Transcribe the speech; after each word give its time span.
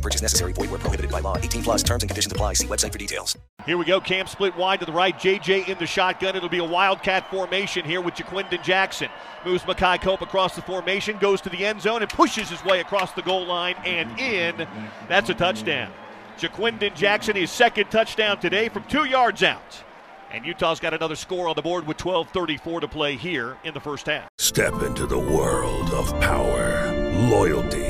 No 0.00 0.02
purchase 0.02 0.22
necessary. 0.22 0.54
Void 0.54 0.70
where 0.70 0.78
prohibited 0.78 1.10
by 1.10 1.20
law. 1.20 1.36
18 1.36 1.62
plus 1.62 1.82
terms 1.82 2.02
and 2.02 2.08
conditions 2.08 2.32
apply. 2.32 2.54
See 2.54 2.66
website 2.66 2.90
for 2.90 2.96
details. 2.96 3.36
Here 3.66 3.76
we 3.76 3.84
go. 3.84 4.00
Cam 4.00 4.26
split 4.26 4.56
wide 4.56 4.80
to 4.80 4.86
the 4.86 4.92
right. 4.92 5.14
JJ 5.14 5.68
in 5.68 5.76
the 5.76 5.86
shotgun. 5.86 6.36
It'll 6.36 6.48
be 6.48 6.56
a 6.56 6.64
wildcat 6.64 7.30
formation 7.30 7.84
here 7.84 8.00
with 8.00 8.14
Ja'Quinden 8.14 8.62
Jackson. 8.62 9.10
Moves 9.44 9.64
Makai 9.64 10.00
Cope 10.00 10.22
across 10.22 10.56
the 10.56 10.62
formation, 10.62 11.18
goes 11.18 11.42
to 11.42 11.50
the 11.50 11.66
end 11.66 11.82
zone, 11.82 12.00
and 12.00 12.10
pushes 12.10 12.48
his 12.48 12.64
way 12.64 12.80
across 12.80 13.12
the 13.12 13.20
goal 13.20 13.44
line 13.44 13.74
and 13.84 14.18
in. 14.18 14.66
That's 15.06 15.28
a 15.28 15.34
touchdown. 15.34 15.92
Ja'Quinden 16.38 16.94
Jackson, 16.94 17.36
his 17.36 17.50
second 17.50 17.90
touchdown 17.90 18.40
today 18.40 18.70
from 18.70 18.84
two 18.84 19.04
yards 19.04 19.42
out. 19.42 19.84
And 20.32 20.46
Utah's 20.46 20.80
got 20.80 20.94
another 20.94 21.16
score 21.16 21.48
on 21.48 21.56
the 21.56 21.62
board 21.62 21.86
with 21.86 21.98
12.34 21.98 22.80
to 22.82 22.88
play 22.88 23.16
here 23.16 23.58
in 23.64 23.74
the 23.74 23.80
first 23.80 24.06
half. 24.06 24.30
Step 24.38 24.80
into 24.82 25.04
the 25.04 25.18
world 25.18 25.90
of 25.90 26.08
power, 26.20 26.90
loyalty, 27.28 27.89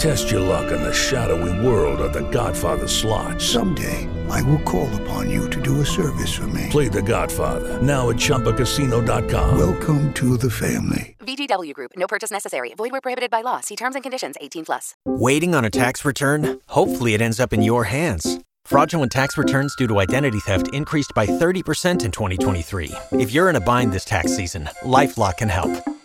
Test 0.00 0.30
your 0.30 0.40
luck 0.40 0.72
in 0.72 0.80
the 0.80 0.94
shadowy 0.94 1.52
world 1.60 2.00
of 2.00 2.14
The 2.14 2.26
Godfather 2.30 2.88
slot. 2.88 3.38
Someday, 3.38 4.08
I 4.30 4.40
will 4.40 4.60
call 4.60 4.88
upon 5.02 5.28
you 5.28 5.50
to 5.50 5.60
do 5.60 5.82
a 5.82 5.84
service 5.84 6.34
for 6.34 6.46
me. 6.46 6.68
Play 6.70 6.88
The 6.88 7.02
Godfather 7.02 7.82
now 7.82 8.08
at 8.08 8.16
ChumbaCasino.com. 8.16 9.58
Welcome 9.58 10.10
to 10.14 10.38
the 10.38 10.50
family. 10.50 11.16
VGW 11.20 11.74
Group. 11.74 11.92
No 11.96 12.06
purchase 12.06 12.30
necessary. 12.30 12.72
Void 12.78 12.92
where 12.92 13.02
prohibited 13.02 13.30
by 13.30 13.42
law. 13.42 13.60
See 13.60 13.76
terms 13.76 13.94
and 13.94 14.02
conditions. 14.02 14.36
18 14.40 14.64
plus. 14.64 14.94
Waiting 15.04 15.54
on 15.54 15.66
a 15.66 15.70
tax 15.70 16.02
return? 16.02 16.60
Hopefully, 16.68 17.12
it 17.12 17.20
ends 17.20 17.38
up 17.38 17.52
in 17.52 17.60
your 17.60 17.84
hands. 17.84 18.40
Fraudulent 18.64 19.12
tax 19.12 19.36
returns 19.36 19.76
due 19.76 19.86
to 19.86 20.00
identity 20.00 20.40
theft 20.40 20.72
increased 20.72 21.12
by 21.14 21.26
30% 21.26 22.04
in 22.04 22.10
2023. 22.10 22.92
If 23.12 23.32
you're 23.32 23.50
in 23.50 23.56
a 23.56 23.60
bind 23.60 23.92
this 23.92 24.06
tax 24.06 24.34
season, 24.34 24.70
LifeLock 24.82 25.36
can 25.36 25.50
help. 25.50 25.89